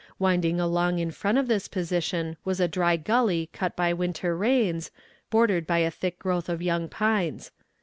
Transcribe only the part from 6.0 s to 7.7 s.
growth of young pines.